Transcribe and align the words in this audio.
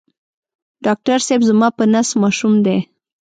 ډاکټر 0.85 1.19
صېب 1.27 1.41
زما 1.49 1.67
په 1.77 1.83
نس 1.93 2.09
ماشوم 2.21 2.53
دی 2.65 2.77